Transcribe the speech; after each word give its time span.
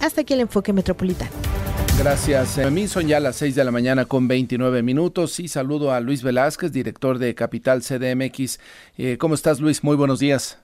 Hasta 0.00 0.22
aquí 0.22 0.34
el 0.34 0.40
enfoque 0.40 0.72
metropolitano. 0.72 1.30
Gracias. 1.98 2.58
A 2.58 2.70
mí 2.70 2.88
son 2.88 3.06
ya 3.06 3.20
las 3.20 3.36
6 3.36 3.54
de 3.54 3.64
la 3.64 3.70
mañana 3.70 4.06
con 4.06 4.26
29 4.26 4.82
minutos 4.82 5.38
y 5.38 5.48
saludo 5.48 5.92
a 5.92 6.00
Luis 6.00 6.22
Velázquez, 6.22 6.72
director 6.72 7.18
de 7.18 7.34
Capital 7.34 7.82
CDMX. 7.82 8.58
Eh, 8.96 9.18
¿Cómo 9.18 9.34
estás, 9.34 9.60
Luis? 9.60 9.84
Muy 9.84 9.96
buenos 9.96 10.18
días. 10.18 10.58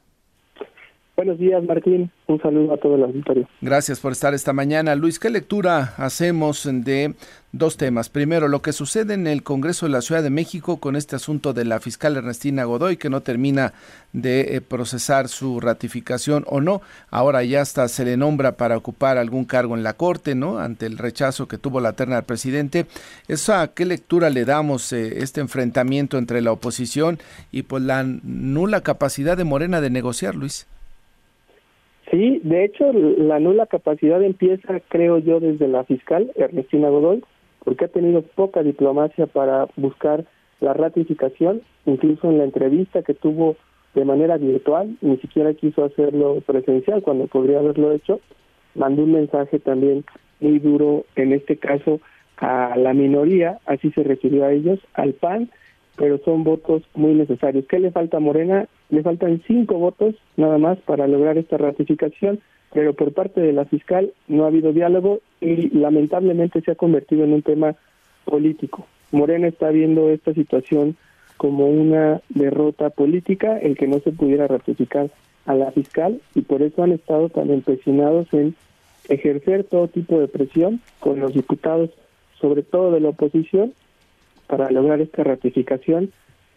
Buenos 1.16 1.38
días, 1.38 1.64
Martín. 1.64 2.10
Un 2.26 2.38
saludo 2.42 2.74
a 2.74 2.76
todo 2.76 2.96
el 2.96 3.04
auditorio. 3.04 3.48
Gracias 3.62 4.00
por 4.00 4.12
estar 4.12 4.34
esta 4.34 4.52
mañana. 4.52 4.94
Luis, 4.94 5.18
¿qué 5.18 5.30
lectura 5.30 5.94
hacemos 5.96 6.68
de 6.70 7.14
dos 7.52 7.78
temas? 7.78 8.10
Primero, 8.10 8.48
lo 8.48 8.60
que 8.60 8.74
sucede 8.74 9.14
en 9.14 9.26
el 9.26 9.42
Congreso 9.42 9.86
de 9.86 9.92
la 9.92 10.02
Ciudad 10.02 10.22
de 10.22 10.28
México 10.28 10.76
con 10.76 10.94
este 10.94 11.16
asunto 11.16 11.54
de 11.54 11.64
la 11.64 11.80
fiscal 11.80 12.18
Ernestina 12.18 12.64
Godoy, 12.64 12.98
que 12.98 13.08
no 13.08 13.22
termina 13.22 13.72
de 14.12 14.56
eh, 14.56 14.60
procesar 14.60 15.28
su 15.28 15.58
ratificación 15.58 16.44
o 16.48 16.60
no. 16.60 16.82
Ahora 17.10 17.42
ya 17.44 17.62
hasta 17.62 17.88
se 17.88 18.04
le 18.04 18.18
nombra 18.18 18.58
para 18.58 18.76
ocupar 18.76 19.16
algún 19.16 19.46
cargo 19.46 19.74
en 19.74 19.84
la 19.84 19.94
Corte, 19.94 20.34
¿no? 20.34 20.58
Ante 20.58 20.84
el 20.84 20.98
rechazo 20.98 21.48
que 21.48 21.56
tuvo 21.56 21.80
la 21.80 21.94
terna 21.94 22.16
del 22.16 22.24
presidente. 22.24 22.84
¿Esa 23.26 23.68
qué 23.68 23.86
lectura 23.86 24.28
le 24.28 24.44
damos 24.44 24.92
eh, 24.92 25.22
este 25.22 25.40
enfrentamiento 25.40 26.18
entre 26.18 26.42
la 26.42 26.52
oposición 26.52 27.18
y 27.52 27.62
pues 27.62 27.82
la 27.82 28.02
nula 28.02 28.82
capacidad 28.82 29.38
de 29.38 29.44
Morena 29.44 29.80
de 29.80 29.88
negociar, 29.88 30.34
Luis? 30.34 30.66
Sí, 32.10 32.40
de 32.44 32.64
hecho, 32.64 32.92
la 32.92 33.40
nula 33.40 33.66
capacidad 33.66 34.22
empieza, 34.22 34.80
creo 34.88 35.18
yo, 35.18 35.40
desde 35.40 35.66
la 35.66 35.84
fiscal 35.84 36.30
Ernestina 36.36 36.88
Godoy, 36.88 37.22
porque 37.64 37.86
ha 37.86 37.88
tenido 37.88 38.22
poca 38.22 38.62
diplomacia 38.62 39.26
para 39.26 39.66
buscar 39.76 40.24
la 40.60 40.72
ratificación, 40.72 41.62
incluso 41.84 42.30
en 42.30 42.38
la 42.38 42.44
entrevista 42.44 43.02
que 43.02 43.14
tuvo 43.14 43.56
de 43.94 44.04
manera 44.04 44.36
virtual, 44.36 44.96
ni 45.00 45.16
siquiera 45.16 45.54
quiso 45.54 45.84
hacerlo 45.84 46.42
presencial 46.46 47.02
cuando 47.02 47.26
podría 47.26 47.58
haberlo 47.58 47.92
hecho, 47.92 48.20
mandó 48.74 49.02
un 49.02 49.12
mensaje 49.12 49.58
también 49.58 50.04
muy 50.38 50.58
duro, 50.58 51.06
en 51.16 51.32
este 51.32 51.56
caso 51.56 52.00
a 52.36 52.76
la 52.76 52.92
minoría, 52.92 53.58
así 53.66 53.90
se 53.92 54.02
refirió 54.02 54.44
a 54.44 54.52
ellos, 54.52 54.78
al 54.94 55.14
PAN, 55.14 55.50
pero 55.96 56.18
son 56.18 56.44
votos 56.44 56.82
muy 56.94 57.14
necesarios. 57.14 57.64
¿Qué 57.68 57.78
le 57.78 57.90
falta 57.90 58.18
a 58.18 58.20
Morena? 58.20 58.68
Le 58.90 59.02
faltan 59.02 59.42
cinco 59.46 59.78
votos 59.78 60.14
nada 60.36 60.58
más 60.58 60.78
para 60.78 61.06
lograr 61.06 61.38
esta 61.38 61.56
ratificación, 61.56 62.40
pero 62.72 62.94
por 62.94 63.12
parte 63.12 63.40
de 63.40 63.52
la 63.52 63.64
fiscal 63.64 64.12
no 64.28 64.44
ha 64.44 64.48
habido 64.48 64.72
diálogo 64.72 65.20
y 65.40 65.70
lamentablemente 65.76 66.60
se 66.60 66.72
ha 66.72 66.76
convertido 66.76 67.24
en 67.24 67.32
un 67.32 67.42
tema 67.42 67.74
político. 68.24 68.86
Morena 69.12 69.48
está 69.48 69.70
viendo 69.70 70.10
esta 70.10 70.34
situación 70.34 70.96
como 71.36 71.68
una 71.68 72.20
derrota 72.28 72.90
política 72.90 73.58
el 73.58 73.76
que 73.76 73.86
no 73.86 74.00
se 74.00 74.12
pudiera 74.12 74.46
ratificar 74.46 75.10
a 75.44 75.54
la 75.54 75.70
fiscal 75.70 76.20
y 76.34 76.42
por 76.42 76.62
eso 76.62 76.82
han 76.82 76.92
estado 76.92 77.28
tan 77.28 77.50
empecinados 77.50 78.26
en 78.32 78.54
ejercer 79.08 79.64
todo 79.64 79.88
tipo 79.88 80.18
de 80.18 80.28
presión 80.28 80.80
con 80.98 81.20
los 81.20 81.34
diputados, 81.34 81.90
sobre 82.40 82.62
todo 82.62 82.90
de 82.92 83.00
la 83.00 83.10
oposición, 83.10 83.72
para 84.46 84.70
lograr 84.70 85.00
esta 85.00 85.24
ratificación 85.24 86.10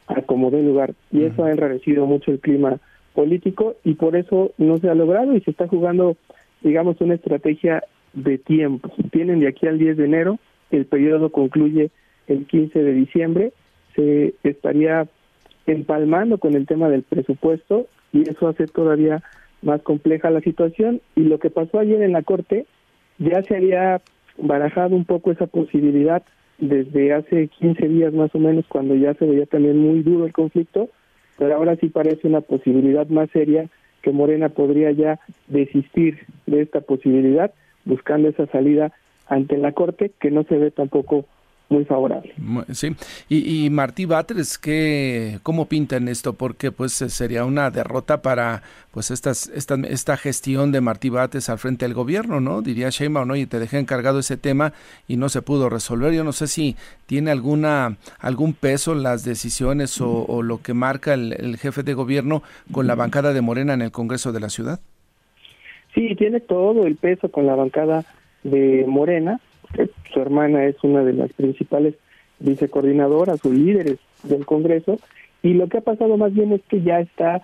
a 0.07 0.21
como 0.21 0.51
dé 0.51 0.63
lugar. 0.63 0.93
Y 1.11 1.23
eso 1.23 1.43
ha 1.43 1.51
enrarecido 1.51 2.05
mucho 2.05 2.31
el 2.31 2.39
clima 2.39 2.79
político 3.13 3.75
y 3.83 3.95
por 3.95 4.15
eso 4.15 4.51
no 4.57 4.77
se 4.77 4.89
ha 4.89 4.95
logrado 4.95 5.35
y 5.35 5.41
se 5.41 5.51
está 5.51 5.67
jugando, 5.67 6.17
digamos, 6.61 6.99
una 7.01 7.15
estrategia 7.15 7.83
de 8.13 8.37
tiempo. 8.37 8.91
Tienen 9.11 9.39
de 9.39 9.47
aquí 9.47 9.67
al 9.67 9.77
10 9.77 9.97
de 9.97 10.05
enero, 10.05 10.39
el 10.71 10.85
periodo 10.85 11.31
concluye 11.31 11.91
el 12.27 12.45
15 12.45 12.81
de 12.81 12.93
diciembre, 12.93 13.53
se 13.95 14.33
estaría 14.43 15.07
empalmando 15.65 16.37
con 16.37 16.55
el 16.55 16.65
tema 16.65 16.89
del 16.89 17.03
presupuesto 17.03 17.87
y 18.11 18.27
eso 18.29 18.47
hace 18.47 18.65
todavía 18.65 19.21
más 19.61 19.81
compleja 19.81 20.29
la 20.29 20.41
situación 20.41 21.01
y 21.15 21.21
lo 21.21 21.39
que 21.39 21.49
pasó 21.49 21.79
ayer 21.79 22.01
en 22.01 22.13
la 22.13 22.23
Corte 22.23 22.65
ya 23.17 23.43
se 23.43 23.57
había 23.57 24.01
barajado 24.37 24.95
un 24.95 25.05
poco 25.05 25.31
esa 25.31 25.47
posibilidad 25.47 26.23
desde 26.59 27.13
hace 27.13 27.47
15 27.47 27.87
días 27.87 28.13
más 28.13 28.33
o 28.35 28.39
menos, 28.39 28.65
cuando 28.67 28.95
ya 28.95 29.13
se 29.15 29.25
veía 29.25 29.45
también 29.45 29.77
muy 29.77 30.03
duro 30.03 30.25
el 30.25 30.33
conflicto, 30.33 30.89
pero 31.37 31.55
ahora 31.55 31.75
sí 31.77 31.87
parece 31.87 32.27
una 32.27 32.41
posibilidad 32.41 33.07
más 33.07 33.29
seria 33.31 33.69
que 34.01 34.11
Morena 34.11 34.49
podría 34.49 34.91
ya 34.91 35.19
desistir 35.47 36.19
de 36.45 36.61
esta 36.61 36.81
posibilidad, 36.81 37.53
buscando 37.85 38.29
esa 38.29 38.47
salida 38.47 38.91
ante 39.27 39.57
la 39.57 39.71
Corte, 39.73 40.11
que 40.19 40.31
no 40.31 40.43
se 40.43 40.57
ve 40.57 40.71
tampoco 40.71 41.25
muy 41.69 41.85
favorable. 41.85 42.33
Sí, 42.71 42.95
y, 43.29 43.65
y 43.65 43.69
Martí 43.69 44.05
Batres, 44.05 44.57
¿qué, 44.57 45.39
¿cómo 45.43 45.67
pintan 45.67 46.07
esto? 46.07 46.33
Porque 46.33 46.71
pues 46.71 46.93
sería 46.93 47.45
una 47.45 47.69
derrota 47.69 48.21
para 48.21 48.63
pues 48.91 49.11
estas, 49.11 49.47
esta, 49.49 49.75
esta 49.87 50.17
gestión 50.17 50.71
de 50.71 50.81
Martí 50.81 51.09
Batres 51.09 51.47
al 51.49 51.59
frente 51.59 51.85
del 51.85 51.93
gobierno, 51.93 52.41
¿no? 52.41 52.63
Diría 52.63 52.89
Sheinbaum, 52.89 53.27
¿no? 53.27 53.35
Y 53.35 53.45
te 53.45 53.59
dejé 53.59 53.77
encargado 53.77 54.19
ese 54.19 54.35
tema 54.35 54.73
y 55.07 55.17
no 55.17 55.29
se 55.29 55.43
pudo 55.43 55.69
resolver. 55.69 56.11
Yo 56.11 56.23
no 56.23 56.31
sé 56.31 56.47
si 56.47 56.75
tiene 57.05 57.29
alguna 57.29 57.97
algún 58.19 58.53
peso 58.53 58.95
las 58.95 59.23
decisiones 59.23 60.01
o, 60.01 60.41
lo 60.41 60.61
que 60.61 60.73
marca 60.73 61.13
el, 61.13 61.33
el 61.33 61.57
jefe 61.57 61.83
de 61.83 61.93
gobierno 61.93 62.41
con 62.71 62.87
la 62.87 62.95
bancada 62.95 63.31
de 63.31 63.41
Morena 63.41 63.73
en 63.73 63.83
el 63.83 63.91
Congreso 63.91 64.31
de 64.31 64.39
la 64.39 64.49
Ciudad. 64.49 64.79
Sí, 65.93 66.15
tiene 66.15 66.39
todo 66.39 66.87
el 66.87 66.95
peso 66.95 67.29
con 67.29 67.45
la 67.45 67.55
bancada 67.55 68.05
de 68.43 68.85
Morena 68.87 69.39
hermana 70.21 70.65
es 70.65 70.75
una 70.83 71.03
de 71.03 71.13
las 71.13 71.31
principales 71.33 71.95
vicecoordinadoras 72.39 73.43
o 73.45 73.49
líderes 73.49 73.97
del 74.23 74.45
Congreso, 74.45 74.97
y 75.41 75.53
lo 75.53 75.67
que 75.67 75.77
ha 75.77 75.81
pasado 75.81 76.17
más 76.17 76.33
bien 76.33 76.51
es 76.51 76.61
que 76.69 76.81
ya 76.81 76.99
está 76.99 77.41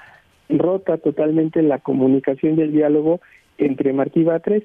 rota 0.50 0.98
totalmente 0.98 1.62
la 1.62 1.80
comunicación 1.80 2.58
y 2.58 2.62
el 2.62 2.72
diálogo 2.72 3.20
entre 3.58 3.94
Martí 3.94 4.24
Batres 4.24 4.64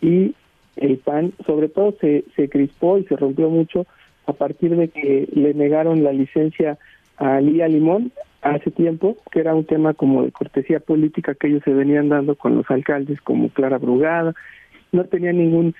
y 0.00 0.34
el 0.76 0.98
PAN, 0.98 1.32
sobre 1.46 1.68
todo 1.68 1.94
se, 2.00 2.24
se 2.36 2.48
crispó 2.48 2.98
y 2.98 3.04
se 3.04 3.16
rompió 3.16 3.48
mucho 3.50 3.86
a 4.26 4.32
partir 4.32 4.76
de 4.76 4.88
que 4.88 5.28
le 5.32 5.54
negaron 5.54 6.02
la 6.02 6.12
licencia 6.12 6.78
a 7.16 7.40
Lía 7.40 7.68
Limón 7.68 8.12
hace 8.40 8.70
tiempo, 8.70 9.16
que 9.30 9.40
era 9.40 9.54
un 9.54 9.64
tema 9.64 9.94
como 9.94 10.24
de 10.24 10.32
cortesía 10.32 10.80
política 10.80 11.34
que 11.34 11.48
ellos 11.48 11.62
se 11.64 11.72
venían 11.72 12.08
dando 12.08 12.34
con 12.34 12.56
los 12.56 12.68
alcaldes 12.70 13.20
como 13.20 13.48
Clara 13.50 13.78
Brugada, 13.78 14.34
no 14.90 15.04
tenía 15.04 15.32
ningún 15.32 15.74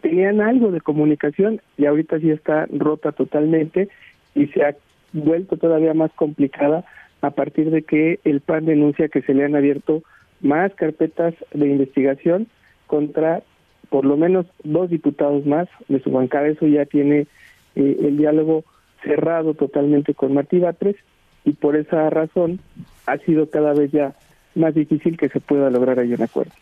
tenían 0.00 0.40
algo 0.40 0.70
de 0.70 0.80
comunicación 0.80 1.60
y 1.76 1.86
ahorita 1.86 2.18
sí 2.20 2.30
está 2.30 2.66
rota 2.70 3.12
totalmente 3.12 3.88
y 4.34 4.46
se 4.48 4.64
ha 4.64 4.74
vuelto 5.12 5.56
todavía 5.56 5.94
más 5.94 6.10
complicada 6.12 6.84
a 7.20 7.30
partir 7.30 7.70
de 7.70 7.82
que 7.82 8.20
el 8.24 8.40
PAN 8.40 8.66
denuncia 8.66 9.08
que 9.08 9.22
se 9.22 9.34
le 9.34 9.44
han 9.44 9.56
abierto 9.56 10.02
más 10.40 10.72
carpetas 10.74 11.34
de 11.52 11.66
investigación 11.66 12.46
contra 12.86 13.42
por 13.90 14.04
lo 14.04 14.16
menos 14.16 14.46
dos 14.64 14.90
diputados 14.90 15.46
más 15.46 15.68
de 15.88 16.00
su 16.00 16.10
bancada. 16.10 16.48
Eso 16.48 16.66
ya 16.66 16.84
tiene 16.84 17.26
eh, 17.74 17.96
el 18.00 18.16
diálogo 18.16 18.64
cerrado 19.02 19.54
totalmente 19.54 20.14
con 20.14 20.34
Martí 20.34 20.58
Batres 20.58 20.96
y 21.44 21.52
por 21.52 21.76
esa 21.76 22.10
razón 22.10 22.60
ha 23.06 23.16
sido 23.18 23.48
cada 23.48 23.72
vez 23.72 23.90
ya 23.90 24.14
más 24.58 24.74
difícil 24.74 25.16
que 25.16 25.28
se 25.28 25.40
pueda 25.40 25.70
lograr 25.70 25.98
ahí 25.98 26.12
un 26.12 26.22
acuerdo. 26.22 26.52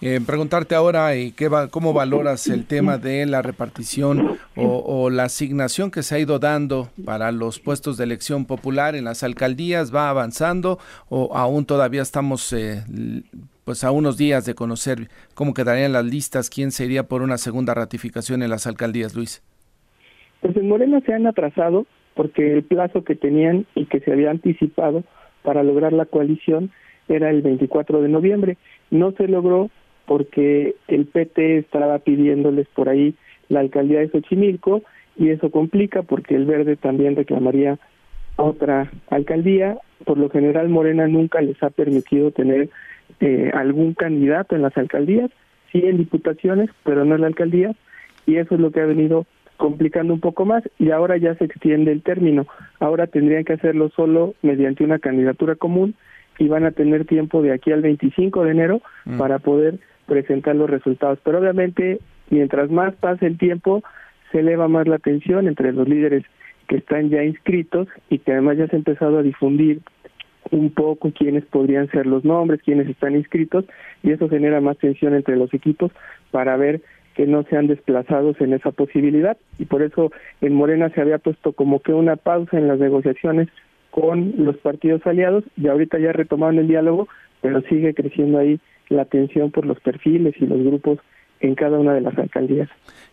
Eh, 0.00 0.20
preguntarte 0.26 0.74
ahora, 0.74 1.14
¿y 1.16 1.32
qué 1.32 1.48
va, 1.48 1.68
¿cómo 1.68 1.92
valoras 1.92 2.46
el 2.46 2.64
tema 2.64 2.98
de 2.98 3.26
la 3.26 3.42
repartición 3.42 4.38
o, 4.56 5.10
la 5.10 5.24
asignación 5.24 5.90
que 5.90 6.02
se 6.02 6.14
ha 6.14 6.18
ido 6.18 6.38
dando 6.38 6.88
para 7.04 7.32
los 7.32 7.58
puestos 7.58 7.96
de 7.96 8.04
elección 8.04 8.46
popular 8.46 8.94
en 8.94 9.04
las 9.04 9.22
alcaldías? 9.22 9.94
¿Va 9.94 10.08
avanzando 10.08 10.78
o 11.08 11.36
aún 11.36 11.66
todavía 11.66 12.02
estamos 12.02 12.52
eh, 12.52 12.82
pues 13.64 13.84
a 13.84 13.90
unos 13.90 14.16
días 14.16 14.46
de 14.46 14.54
conocer 14.54 15.08
cómo 15.34 15.54
quedarían 15.54 15.92
las 15.92 16.04
listas, 16.04 16.50
quién 16.50 16.70
sería 16.70 17.04
por 17.04 17.22
una 17.22 17.38
segunda 17.38 17.74
ratificación 17.74 18.42
en 18.42 18.50
las 18.50 18.66
alcaldías, 18.66 19.14
Luis? 19.14 19.42
Pues 20.40 20.56
en 20.56 20.68
Morena 20.68 21.00
se 21.04 21.12
han 21.12 21.26
atrasado 21.26 21.86
porque 22.14 22.52
el 22.52 22.64
plazo 22.64 23.04
que 23.04 23.14
tenían 23.14 23.66
y 23.74 23.86
que 23.86 24.00
se 24.00 24.12
había 24.12 24.30
anticipado 24.30 25.04
para 25.42 25.62
lograr 25.62 25.92
la 25.92 26.06
coalición 26.06 26.70
era 27.14 27.30
el 27.30 27.42
24 27.42 28.02
de 28.02 28.08
noviembre. 28.08 28.56
No 28.90 29.12
se 29.12 29.28
logró 29.28 29.70
porque 30.06 30.74
el 30.88 31.06
PT 31.06 31.58
estaba 31.58 31.98
pidiéndoles 32.00 32.66
por 32.68 32.88
ahí 32.88 33.14
la 33.48 33.60
alcaldía 33.60 34.00
de 34.00 34.08
Xochimilco 34.08 34.82
y 35.16 35.30
eso 35.30 35.50
complica 35.50 36.02
porque 36.02 36.34
el 36.34 36.46
verde 36.46 36.76
también 36.76 37.16
reclamaría 37.16 37.78
otra 38.36 38.90
alcaldía. 39.08 39.78
Por 40.04 40.18
lo 40.18 40.30
general 40.30 40.68
Morena 40.68 41.06
nunca 41.06 41.40
les 41.40 41.62
ha 41.62 41.70
permitido 41.70 42.30
tener 42.30 42.70
eh, 43.20 43.50
algún 43.54 43.94
candidato 43.94 44.56
en 44.56 44.62
las 44.62 44.76
alcaldías, 44.76 45.30
sí 45.70 45.82
en 45.84 45.98
diputaciones, 45.98 46.70
pero 46.84 47.04
no 47.04 47.16
en 47.16 47.20
la 47.22 47.26
alcaldía 47.26 47.74
y 48.26 48.36
eso 48.36 48.54
es 48.54 48.60
lo 48.60 48.70
que 48.70 48.80
ha 48.80 48.86
venido 48.86 49.26
complicando 49.56 50.14
un 50.14 50.20
poco 50.20 50.46
más 50.46 50.62
y 50.78 50.90
ahora 50.90 51.18
ya 51.18 51.34
se 51.34 51.44
extiende 51.44 51.92
el 51.92 52.02
término. 52.02 52.46
Ahora 52.78 53.06
tendrían 53.06 53.44
que 53.44 53.52
hacerlo 53.52 53.90
solo 53.90 54.34
mediante 54.42 54.84
una 54.84 54.98
candidatura 54.98 55.54
común 55.54 55.94
y 56.38 56.48
van 56.48 56.64
a 56.64 56.70
tener 56.70 57.04
tiempo 57.06 57.42
de 57.42 57.52
aquí 57.52 57.72
al 57.72 57.82
25 57.82 58.44
de 58.44 58.50
enero 58.50 58.82
mm. 59.04 59.18
para 59.18 59.38
poder 59.38 59.78
presentar 60.06 60.56
los 60.56 60.70
resultados. 60.70 61.18
Pero 61.22 61.38
obviamente, 61.38 62.00
mientras 62.30 62.70
más 62.70 62.94
pase 62.96 63.26
el 63.26 63.38
tiempo, 63.38 63.82
se 64.32 64.40
eleva 64.40 64.68
más 64.68 64.88
la 64.88 64.98
tensión 64.98 65.46
entre 65.46 65.72
los 65.72 65.88
líderes 65.88 66.24
que 66.68 66.76
están 66.76 67.10
ya 67.10 67.24
inscritos 67.24 67.88
y 68.08 68.18
que 68.18 68.32
además 68.32 68.58
ya 68.58 68.68
se 68.68 68.76
ha 68.76 68.78
empezado 68.78 69.18
a 69.18 69.22
difundir 69.22 69.80
un 70.50 70.70
poco 70.70 71.12
quiénes 71.12 71.44
podrían 71.44 71.88
ser 71.90 72.06
los 72.06 72.24
nombres, 72.24 72.60
quiénes 72.64 72.88
están 72.88 73.14
inscritos, 73.14 73.64
y 74.02 74.10
eso 74.10 74.28
genera 74.28 74.60
más 74.60 74.78
tensión 74.78 75.14
entre 75.14 75.36
los 75.36 75.52
equipos 75.52 75.92
para 76.30 76.56
ver 76.56 76.80
que 77.14 77.26
no 77.26 77.42
sean 77.44 77.66
desplazados 77.66 78.40
en 78.40 78.54
esa 78.54 78.70
posibilidad 78.70 79.36
y 79.58 79.66
por 79.66 79.82
eso 79.82 80.12
en 80.40 80.54
Morena 80.54 80.90
se 80.90 81.00
había 81.00 81.18
puesto 81.18 81.52
como 81.52 81.80
que 81.80 81.92
una 81.92 82.16
pausa 82.16 82.56
en 82.56 82.68
las 82.68 82.78
negociaciones 82.78 83.48
con 83.90 84.34
los 84.38 84.56
partidos 84.58 85.06
aliados 85.06 85.44
y 85.56 85.68
ahorita 85.68 85.98
ya 85.98 86.12
retomaron 86.12 86.58
el 86.58 86.68
diálogo, 86.68 87.08
pero 87.40 87.60
sigue 87.62 87.94
creciendo 87.94 88.38
ahí 88.38 88.60
la 88.88 89.04
tensión 89.04 89.50
por 89.50 89.66
los 89.66 89.80
perfiles 89.80 90.34
y 90.40 90.46
los 90.46 90.62
grupos 90.62 90.98
en 91.40 91.54
cada 91.54 91.78
una 91.78 91.94
de 91.94 92.00
las 92.00 92.16
alcaldías. 92.18 92.68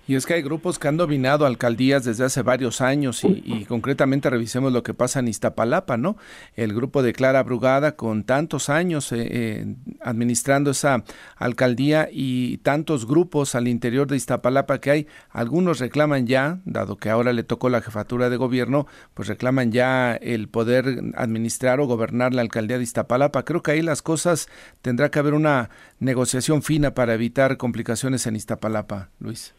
Y 0.08 0.16
es 0.16 0.26
que 0.26 0.36
hay 0.36 0.42
grupos 0.42 0.80
que 0.80 0.88
han 0.88 0.96
dominado 0.96 1.46
alcaldías 1.46 2.06
desde 2.06 2.24
hace 2.24 2.42
varios 2.42 2.80
años 2.80 3.26
y, 3.26 3.66
concretamente 3.66 4.30
revisemos 4.30 4.72
lo 4.72 4.82
que 4.82 4.94
pasa 4.94 5.20
en 5.20 5.28
Iztapalapa, 5.28 5.98
¿no? 5.98 6.16
El 6.56 6.74
grupo 6.74 7.04
de 7.04 7.12
Clara 7.12 7.44
Brugada 7.44 7.98
con 7.98 8.24
tantos 8.24 8.70
años 8.70 9.12
eh, 9.12 9.28
eh, 9.30 9.76
administrando 10.00 10.72
esa 10.72 11.04
alcaldía 11.36 12.08
y 12.10 12.60
tantos 12.60 13.06
grupos 13.06 13.54
al 13.54 13.68
interior 13.68 14.08
de 14.08 14.16
Iztapalapa 14.16 14.80
que 14.80 14.92
hay, 14.92 15.08
algunos 15.30 15.80
reclaman 15.80 16.26
ya, 16.26 16.62
dado 16.64 16.96
que 16.96 17.10
ahora 17.10 17.34
le 17.34 17.44
tocó 17.44 17.68
la 17.68 17.82
jefatura 17.82 18.30
de 18.30 18.38
gobierno, 18.38 18.88
pues 19.14 19.28
reclaman 19.28 19.74
ya 19.74 20.16
el 20.16 20.48
poder 20.48 21.02
administrar 21.16 21.82
o 21.82 21.86
gobernar 21.86 22.34
la 22.34 22.44
alcaldía 22.44 22.78
de 22.78 22.84
Iztapalapa. 22.84 23.44
Creo 23.44 23.62
que 23.62 23.72
ahí 23.72 23.82
las 23.82 24.02
cosas 24.02 24.48
tendrá 24.82 25.12
que 25.12 25.20
haber 25.20 25.34
una 25.34 25.70
negociación 26.00 26.64
fina 26.64 26.94
para 26.94 27.14
evitar 27.14 27.58
complicaciones 27.58 28.26
en 28.26 28.38
Iztapalapa, 28.38 29.10
Luis. 29.20 29.54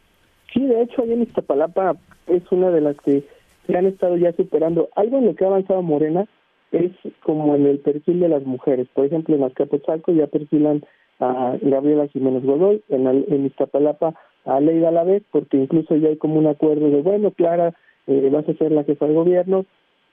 Sí, 0.53 0.65
de 0.65 0.81
hecho, 0.81 1.03
ahí 1.03 1.13
en 1.13 1.23
Iztapalapa 1.23 1.95
es 2.27 2.43
una 2.51 2.69
de 2.71 2.81
las 2.81 2.97
que 2.97 3.23
se 3.67 3.77
han 3.77 3.85
estado 3.85 4.17
ya 4.17 4.31
superando. 4.33 4.89
Algo 4.95 5.17
en 5.17 5.25
lo 5.25 5.35
que 5.35 5.43
ha 5.43 5.47
avanzado 5.47 5.81
Morena 5.81 6.25
es 6.71 6.91
como 7.23 7.55
en 7.55 7.65
el 7.65 7.79
perfil 7.79 8.19
de 8.19 8.29
las 8.29 8.43
mujeres. 8.43 8.87
Por 8.93 9.05
ejemplo, 9.05 9.35
en 9.35 9.43
Azcapotzalco 9.43 10.11
ya 10.11 10.27
perfilan 10.27 10.83
a 11.19 11.57
Gabriela 11.61 12.07
Jiménez 12.07 12.43
Godoy, 12.43 12.81
en, 12.89 13.07
en 13.07 13.45
Iztapalapa 13.45 14.13
a 14.45 14.59
Leida 14.59 14.89
Alavés, 14.89 15.23
porque 15.31 15.57
incluso 15.57 15.95
ya 15.95 16.09
hay 16.09 16.17
como 16.17 16.39
un 16.39 16.47
acuerdo 16.47 16.89
de, 16.89 17.01
bueno, 17.01 17.31
Clara, 17.31 17.73
eh, 18.07 18.29
vas 18.31 18.47
a 18.47 18.53
ser 18.53 18.71
la 18.71 18.83
jefa 18.83 19.05
de 19.05 19.13
gobierno, 19.13 19.65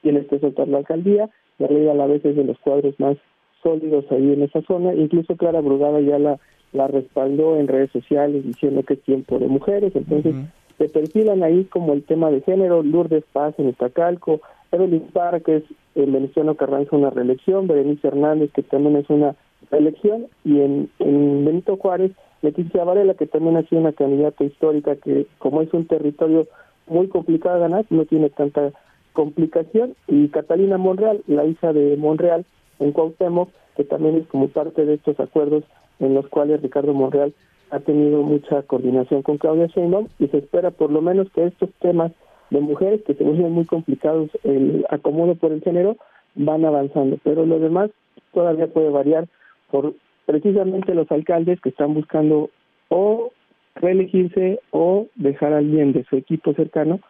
tienes 0.03 0.27
que 0.27 0.39
soltar 0.39 0.69
la 0.69 0.79
alcaldía, 0.79 1.31
y 1.59 1.65
Leida 1.65 1.93
Alavés 1.93 2.25
es 2.25 2.37
de 2.37 2.45
los 2.45 2.59
cuadros 2.59 2.99
más 2.99 3.17
sólidos 3.63 4.05
ahí 4.11 4.33
en 4.33 4.43
esa 4.43 4.63
zona, 4.63 4.95
incluso 4.95 5.37
Clara 5.37 5.61
Brugada 5.61 6.01
ya 6.01 6.19
la 6.19 6.39
la 6.77 6.87
respaldó 6.87 7.57
en 7.57 7.69
redes 7.69 7.91
sociales 7.91 8.45
diciendo 8.45 8.83
que 8.83 8.95
es 8.95 9.03
tiempo 9.03 9.39
de 9.39 9.49
mujeres, 9.49 9.95
entonces 9.97 10.35
se 10.79 10.89
perfilan 10.89 11.43
ahí 11.43 11.65
como 11.65 11.93
el 11.93 12.05
tema 12.05 12.31
de 12.31 12.43
género, 12.43 12.83
Lourdes 12.83 13.25
Paz 13.33 13.55
en 13.59 13.71
Iztacalco, 13.71 14.41
Evelyn 14.73 15.09
Parques, 15.13 15.63
el 15.95 16.11
Veneciano 16.11 16.55
Carranza 16.55 16.97
una 16.97 17.11
reelección, 17.11 17.67
Berenice 17.67 18.09
Hernández 18.09 18.51
que 18.53 18.63
también 18.63 18.97
es 18.97 19.09
una 19.09 19.35
reelección 19.71 20.27
y 20.45 20.61
en, 20.61 20.91
en 20.99 21.45
Benito 21.45 21.77
Juárez 21.77 22.13
Leticia 22.43 22.85
Varela 22.85 23.15
que 23.15 23.27
también 23.27 23.57
ha 23.57 23.63
sido 23.63 23.81
una 23.81 23.93
candidata 23.93 24.45
histórica 24.45 24.97
que 24.97 25.27
como 25.39 25.63
es 25.63 25.73
un 25.73 25.87
territorio 25.87 26.47
muy 26.87 27.09
complicado 27.09 27.57
de 27.57 27.63
ganar, 27.63 27.87
no 27.91 28.05
tiene 28.05 28.31
tanta 28.31 28.73
complicación 29.13 29.95
y 30.07 30.29
Catalina 30.29 30.77
Monreal, 30.79 31.23
la 31.27 31.45
hija 31.47 31.73
de 31.73 31.97
Monreal 31.97 32.45
en 32.79 32.93
Cuauhtémoc, 32.93 33.49
que 33.77 33.85
también 33.85 34.17
es 34.17 34.27
como 34.27 34.49
parte 34.49 34.85
de 34.85 34.95
estos 34.95 35.19
acuerdos 35.19 35.65
en 36.01 36.15
los 36.15 36.27
cuales 36.29 36.63
Ricardo 36.63 36.95
Monreal 36.95 37.35
ha 37.71 37.81
tenido 37.81 38.23
mucha 38.23 38.63
coordinación 38.63 39.23
con 39.23 39.39
Claudia 39.39 39.67
Sheinbaum 39.67 40.09
y 40.19 40.29
se 40.29 40.39
espera 40.39 40.71
por 40.71 40.91
lo 40.91 41.03
menos 41.03 41.31
que 41.33 41.45
estos 41.45 41.71
temas 41.81 42.13
de 42.51 42.61
mujeres 42.61 43.03
que 43.03 43.15
se 43.15 43.25
vuelven 43.25 43.53
muy 43.53 43.65
complicados 43.65 44.31
el 44.45 44.87
acomodo 44.91 45.35
por 45.35 45.53
el 45.53 45.63
género 45.63 45.97
van 46.35 46.65
avanzando, 46.65 47.19
pero 47.25 47.45
lo 47.45 47.59
demás 47.59 47.91
todavía 48.33 48.69
puede 48.69 48.91
variar 48.91 49.27
por 49.71 49.95
precisamente 50.27 50.95
los 50.95 51.11
alcaldes 51.11 51.61
que 51.61 51.71
están 51.71 51.95
buscando 51.95 52.51
o 52.89 53.33
reelegirse 53.75 54.61
o 54.71 55.07
dejar 55.17 55.53
a 55.53 55.59
alguien 55.59 55.93
de 55.93 56.05
su 56.05 56.17
equipo 56.17 56.53
cercano 56.55 57.01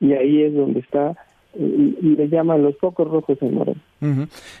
y 0.00 0.12
ahí 0.12 0.42
es 0.42 0.54
donde 0.54 0.80
está 0.80 1.16
le 1.54 2.28
llaman 2.28 2.62
los 2.62 2.76
focos 2.78 3.08
rojos 3.08 3.38
en 3.40 3.54
Morena. 3.54 3.80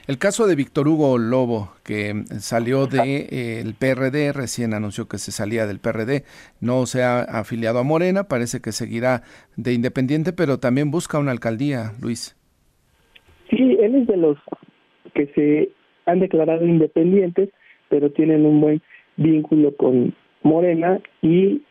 El 0.06 0.18
caso 0.18 0.46
de 0.46 0.54
Víctor 0.56 0.88
Hugo 0.88 1.18
Lobo, 1.18 1.72
que 1.84 2.24
salió 2.38 2.86
del 2.86 3.28
de, 3.28 3.60
el 3.60 3.74
PRD, 3.74 4.32
recién 4.32 4.72
anunció 4.74 5.06
que 5.08 5.18
se 5.18 5.32
salía 5.32 5.66
del 5.66 5.78
PRD, 5.78 6.24
no 6.60 6.86
se 6.86 7.02
ha 7.02 7.20
afiliado 7.20 7.78
a 7.78 7.82
Morena, 7.82 8.24
parece 8.24 8.60
que 8.60 8.72
seguirá 8.72 9.22
de 9.56 9.74
independiente, 9.74 10.32
pero 10.32 10.58
también 10.58 10.90
busca 10.90 11.18
una 11.18 11.32
alcaldía, 11.32 11.92
Luis. 12.00 12.36
Sí, 13.50 13.76
él 13.80 13.94
es 13.94 14.06
de 14.06 14.16
los 14.16 14.38
que 15.14 15.26
se 15.34 15.70
han 16.10 16.20
declarado 16.20 16.64
independientes, 16.66 17.50
pero 17.88 18.10
tienen 18.10 18.46
un 18.46 18.60
buen 18.60 18.82
vínculo 19.16 19.74
con 19.76 20.14
Morena 20.42 21.00
y 21.22 21.62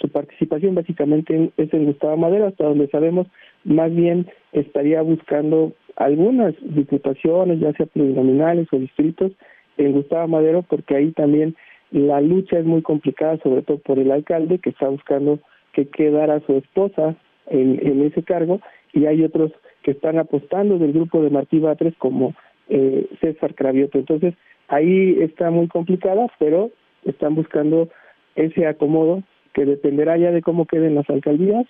su 0.00 0.08
participación 0.08 0.74
básicamente 0.74 1.50
es 1.56 1.72
en 1.72 1.86
Gustavo 1.86 2.16
Madero, 2.16 2.46
hasta 2.46 2.64
donde 2.64 2.88
sabemos, 2.88 3.26
más 3.64 3.94
bien 3.94 4.26
estaría 4.52 5.02
buscando 5.02 5.72
algunas 5.96 6.54
diputaciones, 6.60 7.60
ya 7.60 7.72
sea 7.72 7.86
plurinominales 7.86 8.68
o 8.72 8.78
distritos, 8.78 9.32
en 9.76 9.92
Gustavo 9.92 10.28
Madero, 10.28 10.62
porque 10.68 10.96
ahí 10.96 11.12
también 11.12 11.56
la 11.90 12.20
lucha 12.20 12.58
es 12.58 12.64
muy 12.64 12.82
complicada, 12.82 13.38
sobre 13.38 13.62
todo 13.62 13.78
por 13.78 13.98
el 13.98 14.10
alcalde, 14.10 14.58
que 14.58 14.70
está 14.70 14.88
buscando 14.88 15.38
que 15.72 15.86
quedara 15.86 16.40
su 16.46 16.54
esposa 16.54 17.16
en, 17.46 17.80
en 17.86 18.02
ese 18.02 18.22
cargo, 18.22 18.60
y 18.92 19.06
hay 19.06 19.22
otros 19.24 19.52
que 19.82 19.92
están 19.92 20.18
apostando 20.18 20.78
del 20.78 20.92
grupo 20.92 21.22
de 21.22 21.30
Martí 21.30 21.58
Batres 21.58 21.94
como 21.96 22.34
eh, 22.68 23.06
César 23.20 23.54
Cravioto. 23.54 23.98
Entonces, 23.98 24.34
ahí 24.68 25.16
está 25.20 25.50
muy 25.50 25.68
complicada, 25.68 26.26
pero 26.38 26.70
están 27.04 27.34
buscando 27.34 27.88
ese 28.36 28.66
acomodo 28.66 29.22
que 29.54 29.64
dependerá 29.64 30.16
ya 30.16 30.30
de 30.30 30.42
cómo 30.42 30.66
queden 30.66 30.94
las 30.94 31.08
alcaldías, 31.10 31.66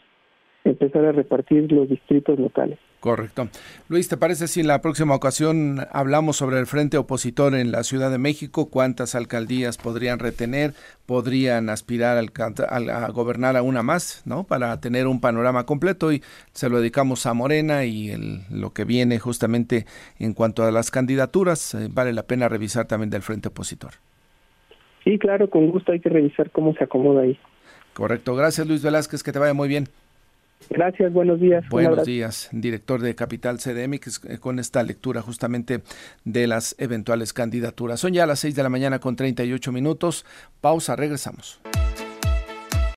empezar 0.64 1.04
a 1.04 1.12
repartir 1.12 1.70
los 1.72 1.88
distritos 1.88 2.38
locales. 2.38 2.78
Correcto. 3.00 3.48
Luis, 3.88 4.10
¿te 4.10 4.18
parece 4.18 4.46
si 4.46 4.60
en 4.60 4.66
la 4.66 4.82
próxima 4.82 5.14
ocasión 5.14 5.78
hablamos 5.90 6.36
sobre 6.36 6.58
el 6.58 6.66
frente 6.66 6.98
opositor 6.98 7.54
en 7.54 7.72
la 7.72 7.82
Ciudad 7.82 8.10
de 8.10 8.18
México? 8.18 8.68
¿Cuántas 8.68 9.14
alcaldías 9.14 9.78
podrían 9.78 10.18
retener? 10.18 10.72
¿Podrían 11.06 11.70
aspirar 11.70 12.18
a 12.18 13.10
gobernar 13.10 13.56
a 13.56 13.62
una 13.62 13.82
más? 13.82 14.22
¿no? 14.26 14.44
Para 14.44 14.78
tener 14.82 15.06
un 15.06 15.22
panorama 15.22 15.64
completo 15.64 16.12
y 16.12 16.20
se 16.52 16.68
lo 16.68 16.78
dedicamos 16.78 17.24
a 17.24 17.32
Morena 17.32 17.86
y 17.86 18.10
el, 18.10 18.40
lo 18.50 18.74
que 18.74 18.84
viene 18.84 19.18
justamente 19.18 19.86
en 20.18 20.34
cuanto 20.34 20.62
a 20.62 20.70
las 20.70 20.90
candidaturas. 20.90 21.74
Eh, 21.74 21.88
vale 21.90 22.12
la 22.12 22.24
pena 22.24 22.50
revisar 22.50 22.86
también 22.86 23.08
del 23.08 23.22
frente 23.22 23.48
opositor. 23.48 23.92
Sí, 25.04 25.18
claro, 25.18 25.48
con 25.48 25.70
gusto 25.70 25.92
hay 25.92 26.00
que 26.00 26.10
revisar 26.10 26.50
cómo 26.50 26.74
se 26.74 26.84
acomoda 26.84 27.22
ahí. 27.22 27.38
Correcto. 27.94 28.34
Gracias, 28.34 28.66
Luis 28.66 28.82
Velázquez. 28.82 29.22
Que 29.22 29.32
te 29.32 29.38
vaya 29.38 29.54
muy 29.54 29.68
bien. 29.68 29.88
Gracias, 30.68 31.12
buenos 31.12 31.40
días. 31.40 31.64
Buenos 31.68 32.04
días, 32.04 32.48
director 32.52 33.00
de 33.00 33.14
Capital 33.14 33.58
CDM, 33.58 33.94
eh, 33.94 34.38
con 34.38 34.58
esta 34.58 34.82
lectura 34.82 35.22
justamente 35.22 35.82
de 36.24 36.46
las 36.46 36.76
eventuales 36.78 37.32
candidaturas. 37.32 38.00
Son 38.00 38.12
ya 38.12 38.26
las 38.26 38.40
6 38.40 38.54
de 38.54 38.62
la 38.62 38.68
mañana 38.68 38.98
con 38.98 39.16
38 39.16 39.72
minutos. 39.72 40.26
Pausa, 40.60 40.96
regresamos. 40.96 41.60